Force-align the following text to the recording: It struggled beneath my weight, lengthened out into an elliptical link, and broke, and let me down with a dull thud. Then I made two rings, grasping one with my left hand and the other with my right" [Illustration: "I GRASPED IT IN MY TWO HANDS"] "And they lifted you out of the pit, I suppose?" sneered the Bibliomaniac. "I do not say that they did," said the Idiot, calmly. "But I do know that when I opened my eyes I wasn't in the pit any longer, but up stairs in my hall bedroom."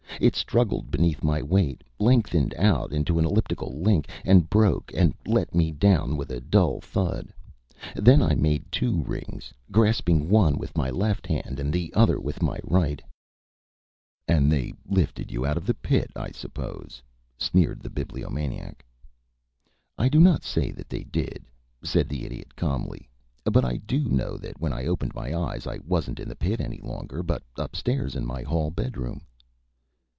It 0.19 0.35
struggled 0.35 0.91
beneath 0.91 1.23
my 1.23 1.41
weight, 1.41 1.83
lengthened 1.97 2.53
out 2.55 2.93
into 2.93 3.17
an 3.17 3.25
elliptical 3.25 3.71
link, 3.81 4.07
and 4.23 4.51
broke, 4.51 4.91
and 4.95 5.15
let 5.25 5.55
me 5.55 5.71
down 5.71 6.15
with 6.15 6.29
a 6.29 6.39
dull 6.39 6.79
thud. 6.79 7.33
Then 7.95 8.21
I 8.21 8.35
made 8.35 8.71
two 8.71 9.01
rings, 9.01 9.51
grasping 9.71 10.29
one 10.29 10.59
with 10.59 10.77
my 10.77 10.91
left 10.91 11.25
hand 11.25 11.59
and 11.59 11.73
the 11.73 11.91
other 11.95 12.19
with 12.19 12.39
my 12.43 12.59
right" 12.63 13.01
[Illustration: 14.27 14.27
"I 14.27 14.27
GRASPED 14.27 14.27
IT 14.27 14.27
IN 14.37 14.43
MY 14.43 14.49
TWO 14.51 14.55
HANDS"] 14.57 14.67
"And 14.67 14.93
they 14.95 15.01
lifted 15.01 15.31
you 15.31 15.45
out 15.47 15.57
of 15.57 15.65
the 15.65 15.73
pit, 15.73 16.11
I 16.15 16.29
suppose?" 16.31 17.01
sneered 17.39 17.79
the 17.79 17.89
Bibliomaniac. 17.89 18.85
"I 19.97 20.07
do 20.07 20.19
not 20.19 20.43
say 20.43 20.69
that 20.69 20.89
they 20.89 21.03
did," 21.03 21.45
said 21.83 22.07
the 22.07 22.25
Idiot, 22.27 22.55
calmly. 22.55 23.09
"But 23.43 23.65
I 23.65 23.77
do 23.77 24.07
know 24.07 24.37
that 24.37 24.61
when 24.61 24.73
I 24.73 24.85
opened 24.85 25.15
my 25.15 25.35
eyes 25.35 25.65
I 25.65 25.79
wasn't 25.79 26.19
in 26.19 26.29
the 26.29 26.35
pit 26.35 26.61
any 26.61 26.81
longer, 26.83 27.23
but 27.23 27.41
up 27.57 27.75
stairs 27.75 28.15
in 28.15 28.23
my 28.27 28.43
hall 28.43 28.69
bedroom." 28.69 29.21